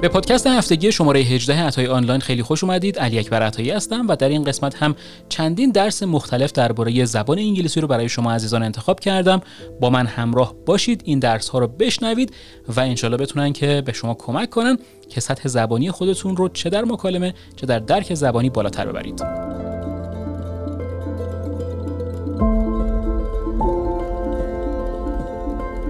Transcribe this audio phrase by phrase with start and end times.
[0.00, 2.98] به پادکست هفتگی شماره 18 عطای آنلاین خیلی خوش اومدید.
[2.98, 4.96] علی اکبر عطایی هستم و در این قسمت هم
[5.28, 9.40] چندین درس مختلف درباره زبان انگلیسی رو برای شما عزیزان انتخاب کردم.
[9.80, 12.32] با من همراه باشید این درس ها رو بشنوید
[12.68, 16.84] و انشالله بتونن که به شما کمک کنن که سطح زبانی خودتون رو چه در
[16.84, 19.47] مکالمه چه در درک زبانی بالاتر ببرید.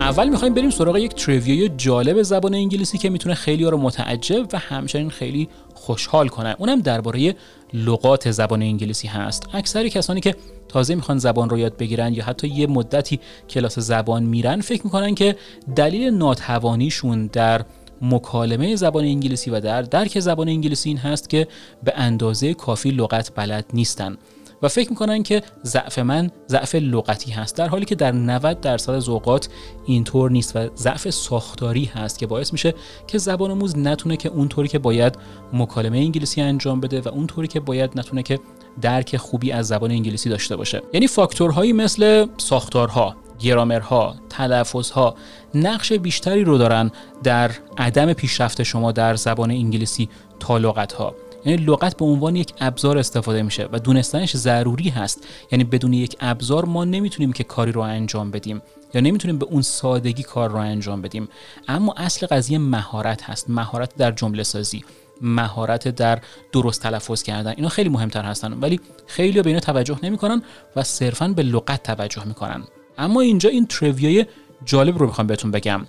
[0.08, 4.46] اول می‌خوایم بریم سراغ یک تریویای جالب زبان انگلیسی که می‌تونه خیلی ها رو متعجب
[4.52, 6.56] و همچنین خیلی خوشحال کنه.
[6.58, 7.34] اونم درباره
[7.74, 9.48] لغات زبان انگلیسی هست.
[9.52, 10.34] اکثر کسانی که
[10.68, 15.14] تازه می‌خوان زبان رو یاد بگیرن یا حتی یه مدتی کلاس زبان میرن فکر می‌کنن
[15.14, 15.36] که
[15.76, 17.64] دلیل ناتوانیشون در
[18.02, 21.48] مکالمه زبان انگلیسی و در درک زبان انگلیسی این هست که
[21.84, 24.16] به اندازه کافی لغت بلد نیستن.
[24.62, 28.92] و فکر می‌کنن که ضعف من ضعف لغتی هست در حالی که در 90 درصد
[28.92, 29.48] از اوقات
[29.86, 32.74] اینطور نیست و ضعف ساختاری هست که باعث میشه
[33.06, 35.18] که زبان آموز نتونه که اونطوری که باید
[35.52, 38.38] مکالمه انگلیسی انجام بده و اونطوری که باید نتونه که
[38.80, 40.82] درک خوبی از زبان انگلیسی داشته باشه.
[40.92, 45.14] یعنی فاکتورهایی مثل ساختارها گرامرها، تلفظها
[45.54, 46.90] نقش بیشتری رو دارن
[47.22, 50.08] در عدم پیشرفت شما در زبان انگلیسی
[50.40, 51.14] تا لغتها.
[51.44, 55.26] یعنی لغت به عنوان یک ابزار استفاده میشه و دونستنش ضروری هست.
[55.52, 58.62] یعنی بدون یک ابزار ما نمی‌تونیم که کاری رو انجام بدیم
[58.94, 61.28] یا نمی‌تونیم به اون سادگی کار رو انجام بدیم.
[61.68, 63.50] اما اصل قضیه مهارت هست.
[63.50, 64.84] مهارت در جمله سازی.
[65.20, 66.20] مهارت در
[66.52, 67.54] درست تلفظ کردن.
[67.56, 68.52] اینا خیلی مهمتر هستن.
[68.52, 70.42] ولی خیلی به اینا توجه نمی‌کنن
[70.76, 72.64] و صرفا به لغت توجه می‌کنن.
[72.98, 74.26] اما اینجا این تریویای
[74.64, 75.86] جالب رو می‌خوام بهتون بگم.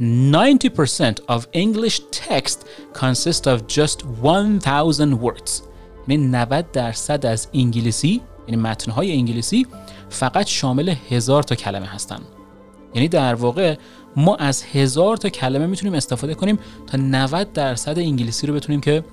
[0.00, 2.58] 90% of English text
[2.94, 5.50] consists of just 1000 words.
[6.08, 9.66] یعنی 90 درصد از انگلیسی یعنی متنهای انگلیسی
[10.08, 12.20] فقط شامل هزار تا کلمه هستن.
[12.94, 13.76] یعنی در واقع
[14.16, 19.04] ما از هزار تا کلمه می‌تونیم استفاده کنیم تا 90 درصد انگلیسی رو بتونیم که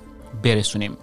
[0.42, 0.96] برسونیم.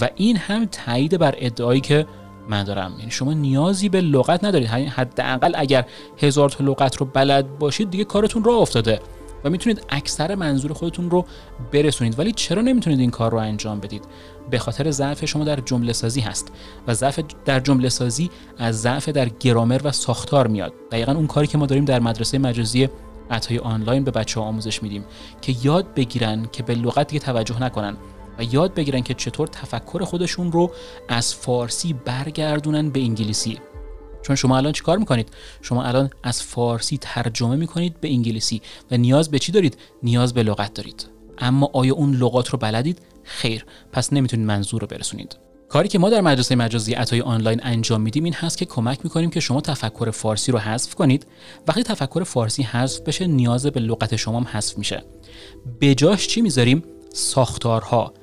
[0.00, 2.06] و این هم تایید بر ادعایی که
[2.48, 4.68] من دارم یعنی شما نیازی به لغت ندارید.
[4.68, 5.86] حداقل اگر
[6.18, 9.00] هزار تا لغت رو بلد باشید دیگه کارتون راه افتاده
[9.44, 11.24] و می‌تونید اکثر منظور خودتون رو
[11.72, 12.18] برسونید.
[12.18, 14.04] ولی چرا نمی‌تونید این کار رو انجام بدید؟
[14.50, 16.52] به خاطر ضعف شما در جمله سازی هست
[16.86, 20.72] و ضعف در جمله سازی از ضعف در گرامر و ساختار میاد.
[20.90, 22.88] دقیقا اون کاری که ما داریم در مدرسه مجازی
[23.30, 25.04] عطای آنلاین به بچه ها آموزش میدیم
[25.40, 27.96] که یاد بگیرن که به لغت دیگه توجه نکنن.
[28.38, 30.70] و یاد بگیرن که چطور تفکر خودشون رو
[31.08, 33.58] از فارسی برگردونن به انگلیسی.
[34.22, 35.28] چون شما الان چیکار می‌کنید؟
[35.62, 40.42] شما الان از فارسی ترجمه می‌کنید به انگلیسی و نیاز به چی دارید؟ نیاز به
[40.42, 41.06] لغت دارید.
[41.38, 45.36] اما آیا اون لغات رو بلدید؟ خیر پس نمی‌تونید منظور رو برسونید.
[45.68, 49.30] کاری که ما در مدرسه مجازی عطای آنلاین انجام میدیم این هست که کمک می‌کنیم
[49.30, 51.26] که شما تفکر فارسی رو حذف کنید.
[51.68, 55.04] وقتی تفکر فارسی حذف بشه نیاز به لغت شما هم حذف میشه.
[55.80, 56.82] بجاش چی می‌ذاریم؟
[57.12, 58.14] ساختارها.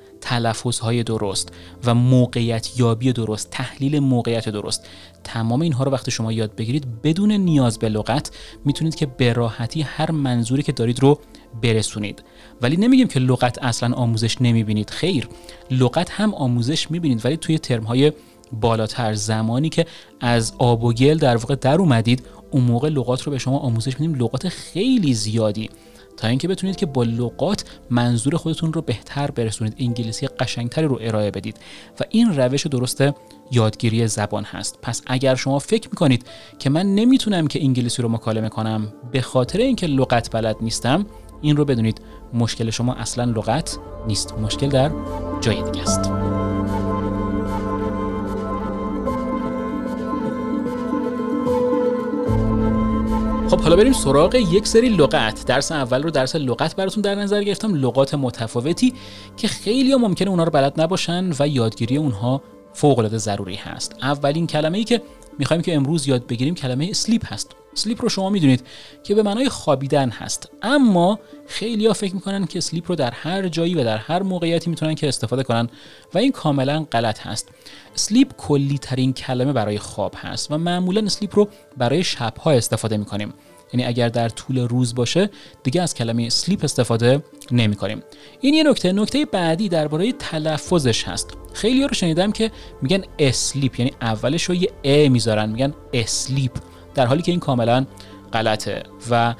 [0.82, 1.52] های درست
[1.84, 4.86] و موقعیت یابی درست تحلیل موقعیت درست.
[5.24, 8.30] تمام اینها رو وقتی شما یاد بگیرید بدون نیاز به لغت
[8.64, 11.18] می‌تونید که به راحتی هر منظوری که دارید رو
[11.62, 12.22] برسونید.
[12.62, 14.90] ولی نمیگیم که لغت اصلا آموزش نمی‌بینید.
[14.90, 15.28] خیر
[15.70, 18.12] لغت هم آموزش می‌بینید ولی توی های
[18.52, 19.14] بالاتر.
[19.14, 19.86] زمانی که
[20.20, 24.00] از آب و گل در واقع در اومدید اون موقع لغات رو به شما آموزش
[24.00, 24.14] میدیم.
[24.14, 25.70] لغات خیلی زیادی.
[26.20, 29.74] تا اینکه بتونید که با لغات منظور خودتون رو بهتر برسونید.
[29.78, 31.56] انگلیسی قشنگتری رو ارائه بدید.
[32.00, 33.04] و این روش درست
[33.50, 34.78] یادگیری زبان هست.
[34.82, 36.26] پس اگر شما فکر می‌کنید
[36.58, 41.06] که من نمی‌تونم که انگلیسی رو مکالمه کنم به خاطر اینکه لغت بلد نیستم
[41.40, 42.00] این رو بدونید.
[42.34, 44.34] مشکل شما اصلا لغت نیست.
[44.34, 44.90] مشکل در
[45.40, 46.39] جای دیگه است.
[53.50, 55.46] خب حالا بریم سراغ یک سری لغت.
[55.46, 57.74] درس اول رو درس لغت براتون در نظر گرفتم.
[57.74, 58.94] لغات متفاوتی
[59.36, 63.96] که خیلی ممکنه اونها رو بلد نباشن و یادگیری اونها فوق العاده ضروری هست.
[64.02, 65.02] اولین کلمه ای که
[65.38, 67.56] می‌خوایم که امروز یاد بگیریم کلمه sleep هست.
[67.74, 68.66] sleep رو شما می‌دونید
[69.02, 70.48] که به معنای خوابیدن هست.
[70.62, 74.70] اما خیلی ها فکر می‌کنن که sleep رو در هر جایی و در هر موقعیتی
[74.70, 75.68] می‌تونن که استفاده کنن
[76.14, 77.48] و این کاملا غلط هست.
[77.94, 83.34] sleep کلی ترین کلمه برای خواب هست و معمولا sleep رو برای شبها استفاده می‌کنیم.
[83.72, 85.30] یعنی اگر در طول روز باشه
[85.62, 88.02] دیگه از کلمه sleep استفاده نمی کنیم
[88.40, 88.92] این یه نکته.
[88.92, 91.30] نکته بعدی درباره تلفظش هست.
[91.52, 92.50] خیلی رو شنیدم که
[92.82, 96.52] میگن اسلیپ یعنی اولش رو یه ا می‌ذارن میگن اسلیپ.
[96.94, 97.86] در حالی که این کاملا
[98.32, 99.34] غلطه و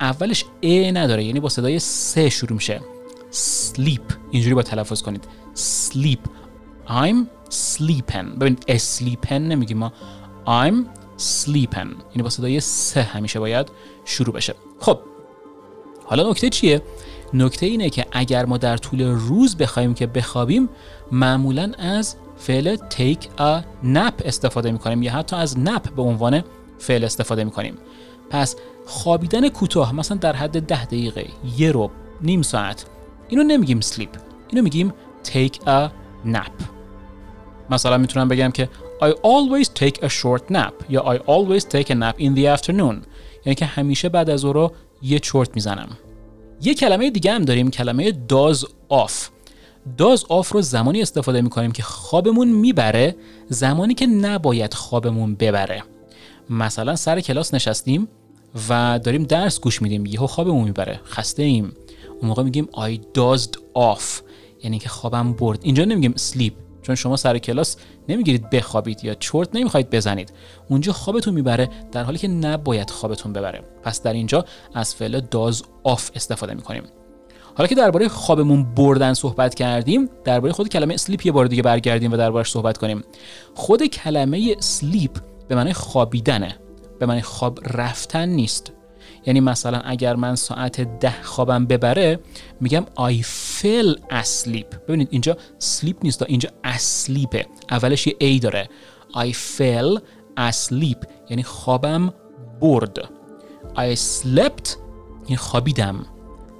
[0.00, 2.80] اولش ا نداره یعنی با صدای سه شروع میشه.
[3.32, 4.14] Sleep.
[4.30, 5.24] اینجوری با تلفظ کنید.
[5.56, 6.28] Sleep.
[6.88, 9.92] I'm sleeping ببینید sleeping نمیگیم ما.
[10.46, 10.74] I'm
[11.18, 13.68] sleeping یعنی با صدای سه همیشه باید
[14.04, 14.54] شروع بشه.
[14.80, 14.98] خب
[16.04, 16.82] حالا نکته چیه؟
[17.34, 20.68] نکته اینه که اگر ما در طول روز بخوایم که بخوابیم
[21.12, 26.42] معمولا از فعل take a nap استفاده می‌کنیم یا حتی از nap به عنوان
[26.78, 27.74] فعل استفاده می‌کنیم.
[28.30, 28.56] پس
[28.86, 31.26] خوابیدن کوتاه مثلا در حد ده دقیقه
[31.58, 31.90] یه رو
[32.20, 32.86] نیم ساعت
[33.28, 34.18] اینو نمیگیم sleep
[34.48, 34.92] اینو میگیم
[35.24, 35.88] take a
[36.26, 36.64] nap.
[37.70, 38.68] مثلا می‌تونم بگم که
[39.02, 42.96] I always take a short nap یا I always take a nap in the afternoon.
[43.44, 44.70] یعنی که همیشه بعد از ظهر
[45.02, 45.88] یه چرت می‌زنم.
[46.62, 49.12] یه کلمه دیگه هم داریم کلمه does off.
[49.98, 53.16] داز آف رو زمانی استفاده می‌کنیم که خوابمون می‌بره
[53.48, 55.82] زمانی که نباید خوابمون ببره.
[56.50, 58.08] مثلا سر کلاس نشستیم
[58.68, 61.72] و داریم درس گوش میدیم یهو خوابمون می‌بره خسته ایم.
[62.20, 64.02] اون موقع میگیم I dozed off
[64.62, 65.58] یعنی که خوابم برد.
[65.62, 66.52] اینجا نمیگیم sleep
[66.82, 67.76] چون شما سر کلاس
[68.08, 70.32] نمی‌گیرید بخوابید یا چرت نمی‌خواید بزنید.
[70.68, 73.62] اونجا خوابتون می‌بره در حالی که نباید خوابتون ببره.
[73.82, 74.44] پس در اینجا
[74.74, 76.82] از فعل doze off استفاده می‌کنیم.
[77.54, 82.12] حالا که درباره خوابمون بردن صحبت کردیم درباره خود کلمه sleep یه بار دیگه برگردیم
[82.12, 83.04] و دربارش صحبت کنیم.
[83.54, 85.18] خود کلمه sleep
[85.48, 86.58] به معنی خوابیدنه.
[86.98, 88.72] به معنی خواب رفتن نیست.
[89.26, 92.20] یعنی مثلا اگر من ساعت ده خوابم ببره
[92.60, 93.22] میگم I
[93.60, 94.76] fell asleep.
[94.88, 98.68] ببینید اینجا sleep نیست اینجا asleep اولش یه A داره.
[99.12, 100.00] I fell
[100.50, 101.06] asleep.
[101.30, 102.14] یعنی خوابم
[102.60, 102.98] برد.
[103.74, 104.76] I slept.
[105.24, 106.06] یعنی خوابیدم.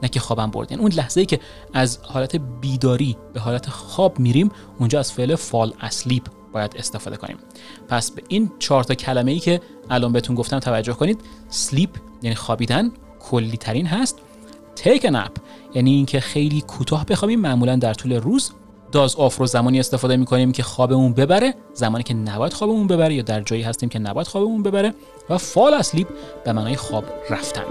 [0.02, 0.70] نه که خوابم برد.
[0.70, 1.40] یعنی اون لحظه ای که
[1.72, 7.36] از حالت بیداری به حالت خواب میریم اونجا از فعل fall asleep باید استفاده کنیم.
[7.88, 9.60] پس به این چهار تا کلمه ای که
[9.90, 11.20] الان بهتون گفتم توجه کنید.
[11.50, 12.90] Sleep یعنی خوابیدن
[13.20, 14.18] کلی ترین هست.
[14.76, 15.40] Take a nap
[15.74, 17.40] یعنی اینکه خیلی کوتاه بخوابیم.
[17.40, 18.52] معمولا در طول روز
[18.92, 21.54] doze off رو زمانی استفاده می کنیم که خوابمون ببره.
[21.74, 24.94] زمانی که نباید خوابمون ببره یا در جایی هستیم که نباید خوابمون ببره
[25.30, 26.08] و fall asleep
[26.44, 27.64] به معنای خواب رفتن.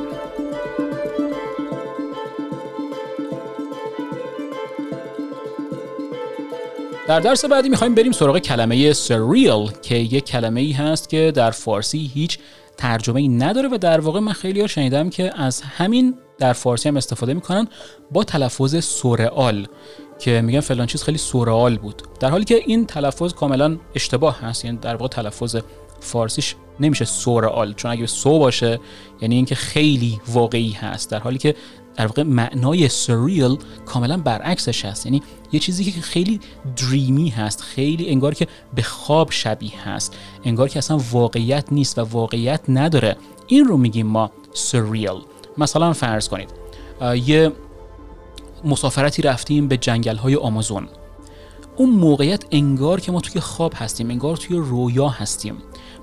[7.08, 11.52] در درس بعدی می‌خوایم بریم سراغ کلمه cereal که یک کلمه ای هست که در
[11.52, 12.40] فارسی هیچ
[12.78, 16.98] ترجمه ای نداره و در واقع من خیلی شنیدم که از همین در فارسی هم
[16.98, 17.68] استفاده می‌کنن
[18.12, 19.68] با تلفظ سورئال
[20.20, 22.02] که میگن فلان چیز خیلی سورئال بود.
[22.20, 25.56] در حالی که این تلفظ کاملا اشتباه هست یعنی در واقع تلفظ
[26.00, 28.80] فارسیش نمیشه سورئال چون اگه سو باشه
[29.22, 31.12] یعنی اینکه خیلی واقعی هست.
[31.12, 31.56] در حالی که
[31.96, 35.06] در واقع معنای سریل کاملا برعکسش هست.
[35.06, 36.40] یعنی یه چیزی که خیلی
[36.76, 42.02] دریمی هست خیلی انگار که به خواب شبیه هست انگار که اصلا واقعیت نیست و
[42.02, 43.18] واقعیت نداره.
[43.48, 45.22] این رو میگیم ما سریل
[45.58, 46.50] مثلا فرض کنید
[47.26, 47.52] یه
[48.66, 50.88] مسافرتی رفتیم به جنگل های آمازون.
[51.76, 55.58] اون موقعیت انگار که ما توی خواب هستیم انگار توی رویا هستیم.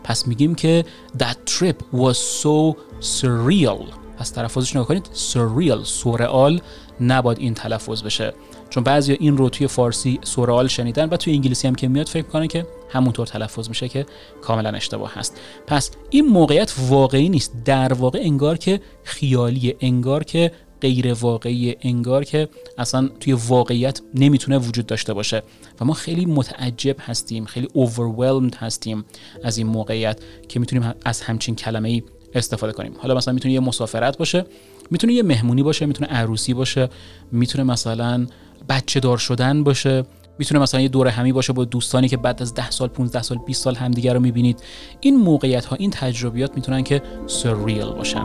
[0.05, 0.85] پس میگیم که
[1.19, 3.85] that trip was so surreal.
[4.21, 6.61] پس تلفظش نگاه کنید سوریال سورئال
[7.01, 8.35] نباید این تلفظ بشه.
[8.71, 12.27] چون بعضی این رو توی فارسی سورئال شنیدن و توی انگلیسی هم که میاد فکر
[12.27, 14.07] کنه که همونطور تلفظ میشه که
[14.43, 15.41] کاملا اشتباه هست.
[15.67, 17.53] پس این موقعیت واقعی نیست.
[17.65, 24.59] در واقع انگار که خیالیه انگار که غیر واقعی انگار که اصلا توی واقعیت نمی‌تونه
[24.59, 25.43] وجود داشته باشه.
[25.81, 29.05] و ما خیلی متعجب هستیم خیلی overwhelmed هستیم
[29.45, 32.03] از این موقعیت که می‌تونیم از همچین کلمه ای
[32.35, 32.93] استفاده کنیم.
[32.99, 34.45] حالا مثلا می‌تونه یه مسافرت باشه
[34.91, 36.89] می‌تونه یه مهمونی باشه می‌تونه عروسی باشه
[37.33, 38.27] می‌تونه مثلا
[38.69, 40.05] بچه دار شدن باشه
[40.39, 43.39] می‌تونه مثلا یه دور همی باشه با دوستانی که بعد از 10 سال 15 سال
[43.47, 44.63] 20 سال همدیگه رو می‌بینید.
[45.01, 48.25] این موقعیت ها این تجربیات می‌تونن که سریل باشن.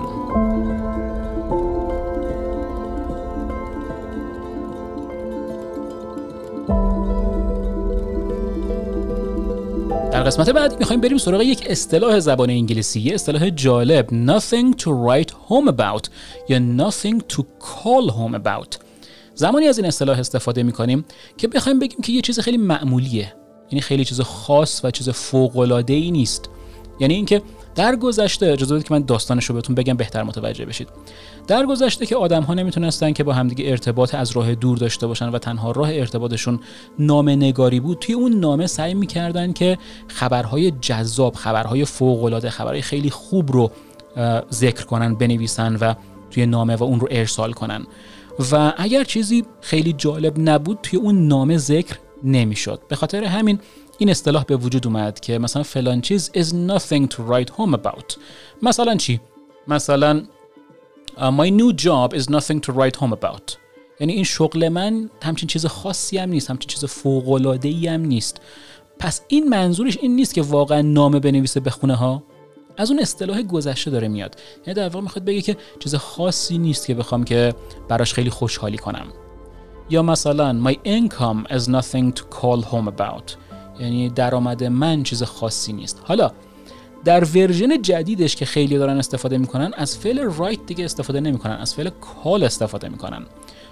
[10.25, 14.08] قسمت بعد می‌خوایم بریم سراغ یک اصطلاح زبان انگلیسی یه اصطلاح جالب.
[14.08, 16.10] Nothing to write home about
[16.50, 18.77] یا nothing to call home about.
[19.36, 21.05] زمانی از این اصطلاح استفاده می‌کنیم
[21.38, 23.34] که بخوایم بگیم که یه چیز خیلی معمولیه.
[23.72, 26.50] یعنی خیلی چیز خاص و چیز فوق العاده ای نیست.
[27.00, 27.41] یعنی اینکه
[27.75, 30.88] در گذشته اجازه بدید که من داستانش رو بهتون بگم بهتر متوجه بشید.
[31.48, 35.29] در گذشته که آدم ها نمی‌تونستن که با همدیگه ارتباط از راه دور داشته باشن
[35.29, 36.60] و تنها راه ارتباطشون
[37.00, 39.77] نامه نگاری بود توی اون نامه سعی می‌کردن که
[40.08, 43.72] خبرهای جذاب خبرهای فوق العاده خبرهای خیلی خوب رو
[44.53, 45.94] ذکر کنن بنویسن و
[46.32, 47.86] توی نامه و اون رو ارسال کنن.
[48.51, 52.79] و اگر چیزی خیلی جالب نبود توی اون نامه ذکر نمی‌شد.
[52.89, 53.60] به خاطر همین
[53.98, 58.18] این اصطلاح به وجود اومد که مثلا فلان چیز is nothing to write home about.
[58.62, 59.20] مثلا چی؟
[59.68, 60.24] مثلا
[61.18, 63.58] uh, my new job is nothing to write home about.
[64.00, 68.02] یعنی این شغل من همچین چیز خاصی هم نیست همچین چیز فوق العاده ای هم
[68.02, 68.42] نیست.
[69.00, 72.24] پس این منظورش این نیست که واقعا نامه بنویسه به خونه ها؟
[72.78, 74.36] از اون اصطلاح گذشته داره میاد.
[74.68, 77.54] یعنی در واقع می‌خواد بگه که چیز خاصی نیست که بخوام که
[77.88, 79.08] براش خیلی خوشحالی کنم.
[79.90, 83.45] یا مثلا my income is nothing to call home about.
[83.79, 86.01] یعنی درآمد من چیز خاصی نیست.
[86.03, 86.32] حالا
[87.05, 91.74] در ورژن جدیدش که خیلی دارن استفاده می‌کنن از فعل رایت دیگه استفاده نمی‌کنن از
[91.75, 93.25] فعل کال استفاده می‌کنن.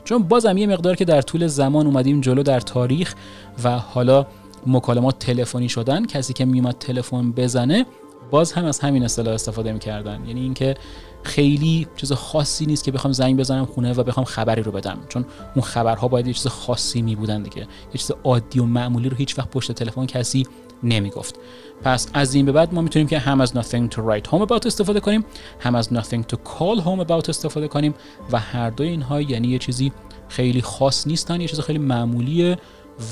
[0.03, 3.15] چون بازم یه مقدار که در طول زمان اومدیم جلو در تاریخ
[3.63, 4.25] و حالا
[4.67, 7.86] مکالمات تلفنی شدن کسی که میومد تلفن بزنه
[8.33, 10.25] باز هم از همین اصطلاح استفاده می‌کردن.
[10.25, 10.75] یعنی اینکه
[11.23, 14.99] خیلی چیز خاصی نیست که بخوام زنگ بزنم خونه و بخوام خبری رو بدم.
[15.09, 15.25] چون
[15.55, 17.61] اون خبرها باید یه چیز خاصی می بودن دیگه.
[17.61, 20.47] یه چیز عادی و معمولی رو هیچ وقت پشت تلفن کسی
[20.83, 21.35] نمی‌گفت.
[21.83, 24.65] پس از این به بعد ما می‌تونیم که هم از nothing to write home about
[24.65, 25.25] استفاده کنیم
[25.59, 27.93] هم از nothing to call home about استفاده کنیم
[28.31, 29.91] و هر دوی اینها یعنی یه چیزی
[30.27, 32.57] خیلی خاص نیستن یه چیز خیلی معمولیه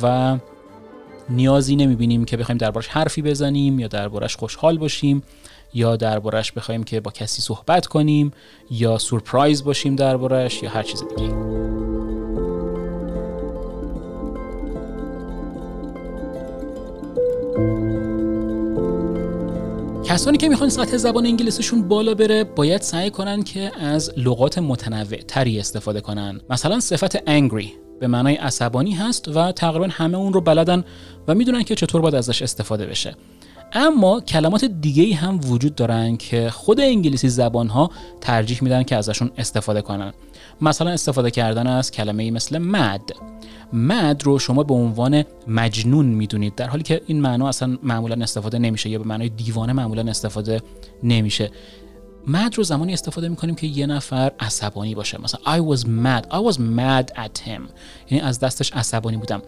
[0.03, 0.37] و
[1.29, 5.23] نیازی نمی‌بینیم که بخوایم دربارش حرفی بزنیم یا دربارش خوشحال باشیم
[5.73, 8.31] یا دربارش بخوایم که با کسی صحبت کنیم
[8.71, 11.33] یا سورپرایز باشیم دربارش یا هر چیز دیگه
[20.03, 25.17] کسانی که می‌خوان سطح زبان انگلیسیشون بالا بره باید سعی کنن که از لغات متنوع
[25.17, 26.41] تری استفاده کنن.
[26.49, 27.90] مثلا صفت angry.
[28.01, 30.83] به معنای عصبانی هست و تقریبا همه اون رو بلدن
[31.27, 33.15] و می‌دونن که چطور باید ازش استفاده بشه.
[33.73, 37.91] اما کلمات دیگه هم وجود دارن که خود انگلیسی زبان ها
[38.21, 40.13] ترجیح میدن که ازشون استفاده کنن.
[40.61, 43.01] مثلا استفاده کردن از کلمه مثل مد.
[43.73, 48.59] مد رو شما به عنوان مجنون می‌دونید در حالی که این معنا اصلا معمولا استفاده
[48.59, 50.61] نمیشه یا به معنای دیوانه معمولا استفاده
[51.03, 51.51] نمیشه.
[52.27, 55.21] مد رو زمانی استفاده می‌کنیم که یه نفر عصبانی باشه.
[55.21, 56.25] مثلا I was mad.
[56.31, 57.61] I was mad at him.
[58.09, 59.41] یعنی از دستش عصبانی بودم.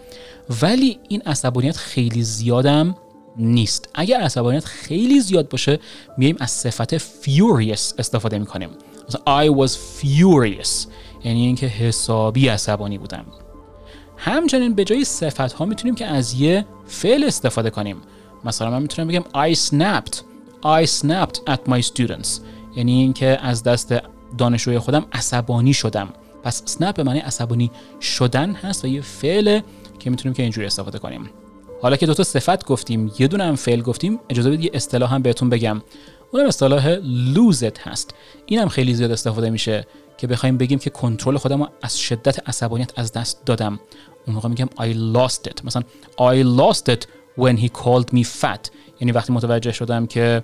[0.61, 2.95] ولی این عصبانیت خیلی زیادم
[3.37, 3.89] نیست.
[3.95, 5.79] اگر عصبانیت خیلی زیاد باشه
[6.17, 8.69] میایم از صفت furious استفاده می‌کنیم.
[9.07, 10.87] مثلا I was furious.
[11.23, 13.25] یعنی اینکه حسابی عصبانی بودم.
[14.17, 17.97] همچنین به جای صفت ها می‌تونیم که از یه فعل استفاده کنیم.
[18.45, 20.15] مثلا من می‌تونم بگم I snapped.
[20.63, 22.29] I snapped at my students.
[22.75, 23.93] یعنی اینکه از دست
[24.37, 26.09] دانشجوی خودم عصبانی شدم.
[26.43, 29.59] پس snap به معنی عصبانی شدن هست و یه فعل
[29.99, 31.29] که می‌تونیم که اینجوری استفاده کنیم.
[31.81, 35.13] حالا که دو تا صفت گفتیم یه دونه هم فعل گفتیم اجازه بدید یه اصطلاح
[35.13, 35.81] هم بهتون بگم.
[36.31, 36.95] اونم اصطلاح
[37.51, 38.13] it هست.
[38.45, 39.87] اینم خیلی زیاد استفاده میشه
[40.17, 43.79] که بخوایم بگیم که کنترل خودم رو از شدت عصبانیت از دست دادم.
[44.27, 45.65] اون موقع میگم I lost it.
[45.65, 45.81] مثلا
[46.17, 47.05] I lost it
[47.39, 48.69] when he called me fat.
[48.99, 50.43] یعنی وقتی متوجه شدم که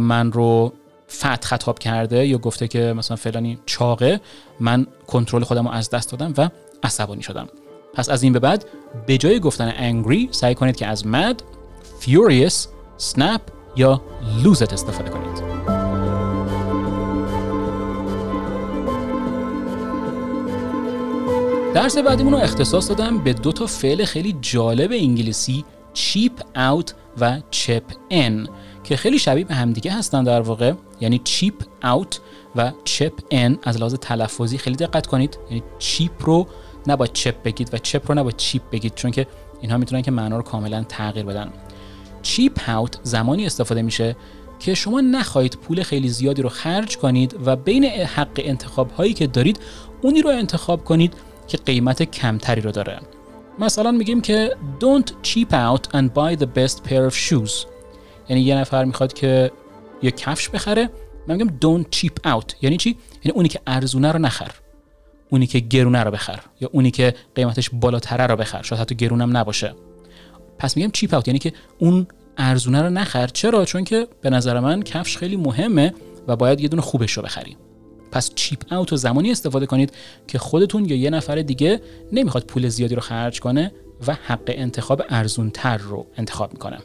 [0.00, 0.72] من رو
[1.18, 4.20] فت خطاب کرده یا گفته که مثلا فلانی چاقه
[4.60, 6.50] من کنترل خودم رو از دست دادم و
[6.82, 7.48] عصبانی شدم.
[7.94, 8.64] پس از این به بعد
[9.06, 11.36] به جای گفتن angry سعی کنید که از mad,
[12.04, 12.54] furious,
[12.98, 13.40] snap
[13.76, 14.02] یا
[14.44, 15.62] lose استفاده کنید.
[21.74, 25.64] درس بعدیمون رو اختصاص دادم به دو تا فعل خیلی جالب انگلیسی
[25.94, 28.48] cheap out و chip in.
[28.84, 30.72] که خیلی شبیه به همدیگه هستن در واقع.
[31.00, 32.20] یعنی چیپ اوت
[32.56, 35.38] و چپ ان از لحاظ تلفظی خیلی دقت کنید.
[35.50, 36.46] یعنی چیپ رو
[36.86, 39.26] نباید چپ بگید و چپ رو نباید چیپ بگید چون که
[39.60, 41.52] اینها می‌تونن که معنا رو کاملا تغییر بدن.
[42.22, 44.16] چیپ اوت زمانی استفاده میشه
[44.58, 49.26] که شما نخواهید پول خیلی زیادی رو خرج کنید و بین حق انتخاب هایی که
[49.26, 49.60] دارید
[50.02, 51.14] اونی رو انتخاب کنید
[51.48, 53.00] که قیمت کمتری رو داره.
[53.58, 57.71] مثلا میگیم که don't cheap out and buy the best pair of shoes.
[58.32, 59.50] یعنی یه نفر می‌خواد که
[60.02, 60.90] یه کفش بخره
[61.28, 62.54] من میگم don't cheap out.
[62.62, 64.50] یعنی چی؟ یعنی اونی که ارزونه رو نخر.
[65.30, 66.40] اونی که گرونه رو بخر.
[66.60, 68.62] یا اونی که قیمتش بالاتره رو بخر.
[68.62, 69.74] شاید حتی گرونم نباشه.
[70.58, 73.26] پس میگم چیپ اوت یعنی که اون ارزونه رو نخر.
[73.26, 75.94] چرا؟ چون که به نظر من کفش خیلی مهمه
[76.28, 77.56] و باید یه دونه خوبش رو بخریم.
[78.12, 79.92] پس چیپ اوت رو زمانی استفاده کنید
[80.28, 81.80] که خودتون یا یه نفر دیگه
[82.12, 83.72] نمی‌خواد پول زیادی رو خرج کنه
[84.06, 86.78] و حق انتخاب ارزون تر رو انتخاب می‌کنه.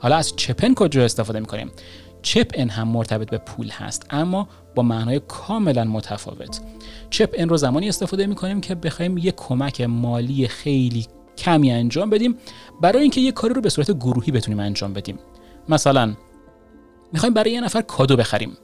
[0.00, 1.70] حالا از چپن کجا استفاده می‌کنیم؟
[2.22, 6.60] چپ ان هم مرتبط به پول هست اما با معنای کاملا متفاوت.
[7.10, 11.06] چپ ان رو زمانی استفاده می‌کنیم که بخوایم یه کمک مالی خیلی
[11.38, 12.36] کمی انجام بدیم
[12.80, 15.18] برای اینکه یه کاری رو به صورت گروهی بتونیم انجام بدیم.
[15.68, 16.14] مثلا
[17.12, 18.56] می‌خوایم برای یه نفر کادو بخریم.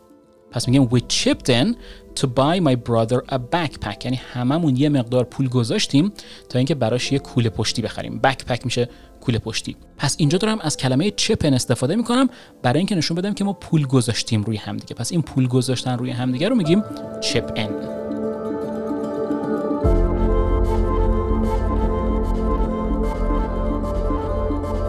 [0.50, 1.76] پس میگیم we chipped in
[2.20, 4.04] to buy my brother a backpack.
[4.04, 6.12] یعنی هممون یه مقدار پول گذاشتیم
[6.48, 8.20] تا اینکه براش یه کوله پشتی بخریم.
[8.26, 8.88] Backpack میشه
[9.20, 9.76] کوله پشتی.
[9.98, 12.28] پس اینجا دارم از کلمه چپن استفاده می‌کنم
[12.62, 16.10] برای اینکه نشون بدم که ما پول گذاشتیم روی همدیگه پس این پول گذاشتن روی
[16.10, 16.82] همدیگه رو میگیم
[17.20, 17.96] چپ ان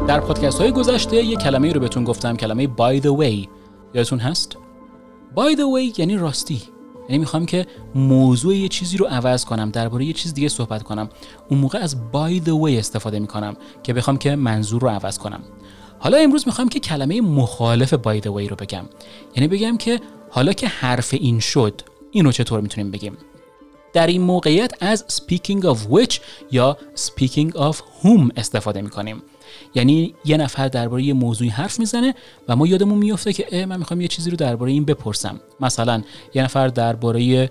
[0.07, 3.47] در پادکست های گذشته یه کلمه رو بهتون گفتم کلمه by the way.
[3.93, 4.57] یادتون هست؟
[5.35, 6.61] By the way یعنی راستی.
[7.09, 11.09] یعنی می‌خوام که موضوع یه چیزی رو عوض کنم درباره یه چیز دیگه صحبت کنم.
[11.49, 15.43] اون موقع از by the way استفاده می‌کنم که بخوام که منظور رو عوض کنم.
[15.99, 18.85] حالا امروز می‌خوام که کلمه مخالف by the way رو بگم.
[19.35, 21.81] یعنی بگم که حالا که حرف این شد
[22.11, 23.17] اینو چطور می‌تونیم بگیم؟
[23.93, 26.19] در این موقعیت از speaking of which
[26.51, 29.23] یا speaking of whom استفاده می‌کنیم.
[29.75, 32.15] یعنی یه نفر درباره یه موضوعی حرف می‌زنه
[32.47, 35.39] و ما یادمون میفته که من می‌خوام یه چیزی رو درباره این بپرسم.
[35.59, 37.49] مثلا یه نفر درباره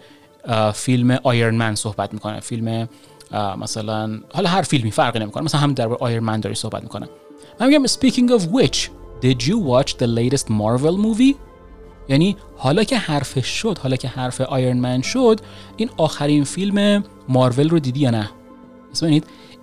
[0.75, 2.41] فیلم آیرن صحبت می‌کنه.
[2.41, 2.89] فیلم
[3.59, 5.45] مثلا حالا هر فیلمی فرقی نمی‌کنه.
[5.45, 7.09] مثلا هم درباره آیرن داری صحبت می‌کنه.
[7.61, 8.77] من میگم speaking of which
[9.23, 11.35] did you watch the latest Marvel movie?
[12.09, 15.41] یعنی حالا که حرف شد حالا که حرف آیرن من شد
[15.77, 18.31] این آخرین فیلم مارول رو دیدی یا نه؟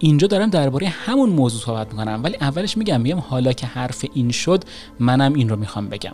[0.04, 4.32] اینجا دارم درباره همون موضوع صحبت می‌کنم ولی اولش میگم میگم حالا که حرف این
[4.32, 4.64] شد
[5.00, 6.14] منم این رو می‌خوام بگم.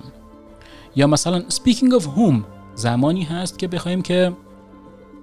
[0.95, 2.33] یا مثلا speaking of whom
[2.75, 4.33] زمانی هست که بخوایم که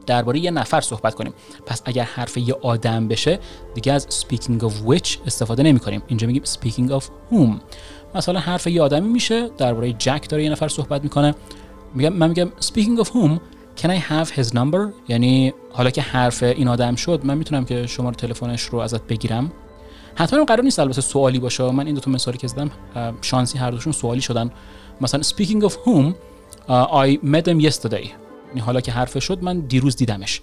[0.06, 1.32] درباره یه نفر صحبت کنیم.
[1.66, 3.38] پس اگر حرف یه آدم بشه
[3.74, 7.50] دیگه از speaking of which استفاده نمی کنیم اینجا میگیم speaking of whom.
[8.14, 11.34] مثلا حرف یه آدمی میشه درباره جک داره یه نفر صحبت می‌کنه.
[11.94, 13.30] میگم من میگم speaking of whom
[13.76, 14.92] can I have his number?
[15.08, 19.52] یعنی حالا که حرف این آدم شد من می‌تونم که شماره تلفنش رو ازت بگیرم.
[20.14, 21.70] حتما قرار نیست البته سوالی باشه.
[21.70, 22.70] من این دو تا مثالی که زدم
[23.22, 24.50] شانسی هر دوشون سوالی شدن.
[25.00, 26.14] مثلا speaking of whom
[26.68, 28.08] uh, I met him yesterday.
[28.48, 30.40] یعنی حالا که حرف شد من دیروز دیدمش.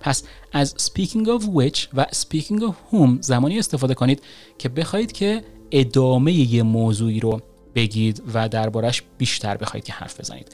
[0.00, 0.22] پس
[0.52, 4.22] از speaking of which و speaking of whom زمانی استفاده کنید
[4.58, 7.40] که بخواید که ادامه یه موضوعی رو
[7.74, 10.48] بگید و دربارش بیشتر بخواید که حرف بزنید.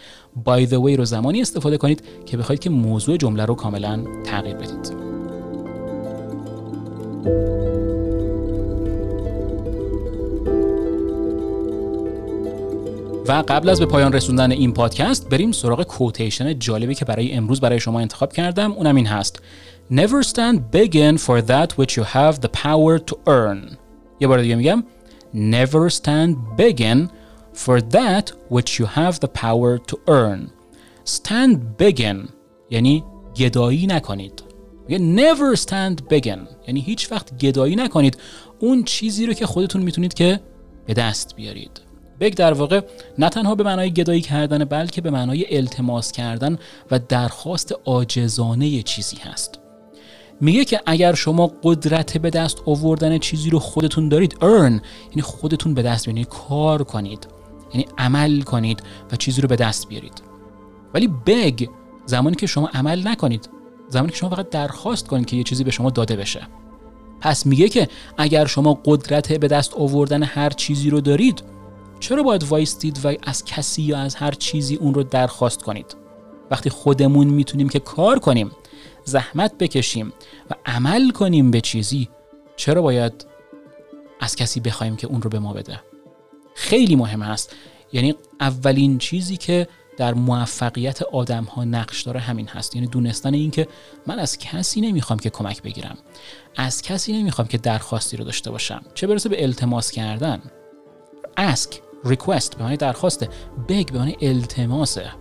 [0.46, 4.56] By the way رو زمانی استفاده کنید که بخواید که موضوع جمله رو کاملا تغییر
[4.56, 5.10] بدید.
[13.28, 17.60] و قبل از به پایان رسوندن این پادکست بریم سراغ کوتیشن جالبی که برای امروز
[17.60, 18.72] برای شما انتخاب کردم.
[18.72, 19.42] اونم این هست.
[19.92, 23.76] Never stand big in for that which you have the power to earn.
[24.20, 24.84] یه بار دیگه میگم.
[25.34, 27.08] Never stand begging
[27.52, 30.50] for that which you have the power to earn.
[31.04, 32.28] Stand begging
[32.70, 33.04] یعنی
[33.36, 34.42] گدایی نکنید.
[34.88, 38.16] never stand begging یعنی هیچ وقت گدایی نکنید
[38.58, 40.40] اون چیزی رو که خودتون می‌تونید که
[40.86, 41.80] به دست بیارید.
[42.20, 42.80] بگ در واقع
[43.18, 46.58] نه تنها به معنای گدایی کردن بلکه به معنای التماس کردن
[46.90, 49.59] و درخواست عاجزانه چیزی هست.
[50.40, 55.74] میگه که اگر شما قدرت به دست آوردن چیزی رو خودتون دارید earn یعنی خودتون
[55.74, 57.26] به دست بیارید یعنی کار کنید
[57.74, 60.22] یعنی عمل کنید و چیزی رو به دست بیارید.
[60.94, 61.68] ولی بگ
[62.06, 63.48] زمانی که شما عمل نکنید
[63.88, 66.48] زمانی که شما فقط درخواست کنید که یه چیزی به شما داده بشه.
[67.20, 71.42] پس میگه که اگر شما قدرت به دست آوردن هر چیزی رو دارید
[72.00, 75.96] چرا باید وایستید و از کسی یا از هر چیزی اون رو درخواست کنید؟
[76.50, 78.50] وقتی خودمون می‌تونیم که کار کنیم
[79.04, 80.12] زحمت بکشیم
[80.50, 82.08] و عمل کنیم به چیزی
[82.56, 83.26] چرا باید
[84.20, 85.80] از کسی بخوایم که اون رو به ما بده؟
[86.54, 87.56] خیلی مهم هست
[87.92, 92.76] یعنی اولین چیزی که در موفقیت آدم ها نقش داره همین هست.
[92.76, 93.68] یعنی دونستن این که
[94.06, 95.98] من از کسی نمی‌خوام که کمک بگیرم.
[96.56, 98.82] از کسی نمی‌خوام که درخواستی رو داشته باشم.
[98.94, 100.42] چه برسه به التماس کردن؟
[101.38, 103.28] Ask request به معنی درخواسته.
[103.68, 105.12] Beg به معنی التماسه.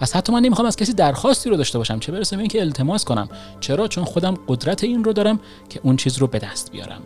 [0.00, 3.04] پس حتی من نمی‌خوام از کسی درخواستی رو داشته باشم چه برسه به اینکه التماس
[3.04, 3.28] کنم.
[3.60, 7.00] چرا؟ چون خودم قدرت این رو دارم که اون چیز رو به دست بیارم.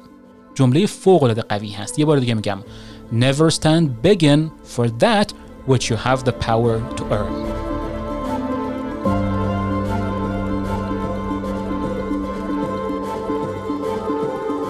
[0.54, 1.98] جمله فوق العاده قوی هست.
[1.98, 2.58] یه بار دیگه میگم.
[3.12, 5.32] Never stand begging for that
[5.68, 7.68] which you have the power to earn.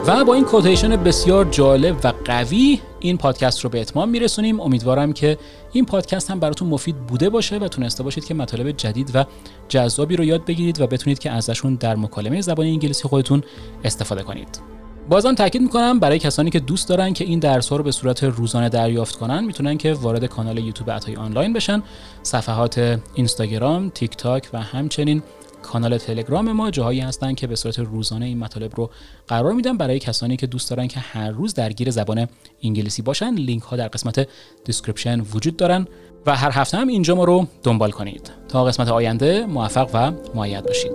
[0.07, 4.61] و با این کوتیشن بسیار جالب و قوی این پادکست رو به اتمام میرسونیم.
[4.61, 5.39] امیدوارم که
[5.73, 9.25] این پادکست هم براتون مفید بوده باشه و تونسته باشید که مطالب جدید و
[9.69, 13.43] جذابی رو یاد بگیرید و بتونید که ازشون در مکالمه زبان انگلیسی خودتون
[13.85, 14.61] استفاده کنید.
[15.09, 18.25] بازم تاکید می‌کنم برای کسانی که دوست دارن که این درس ها رو به صورت
[18.25, 21.83] روزانه دریافت کنن می‌تونن که وارد کانال یوتیوب عطای آنلاین بشن.
[22.23, 25.23] صفحات اینستاگرام تیک تاک و همچنین
[25.63, 28.91] کانال تلگرام ما جاهایی هستن که به صورت روزانه این مطالب رو
[29.29, 32.29] قرار میدم برای کسانی که دوست دارن که هر روز درگیر زبان
[32.63, 34.29] انگلیسی باشن لینک ها در قسمت
[34.65, 35.87] description وجود دارن
[36.27, 38.31] و هر هفته هم اینجا ما رو دنبال کنید.
[38.49, 40.93] تا قسمت آینده موفق و مؤید باشید.